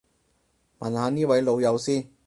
[0.79, 2.09] 問下呢位老友先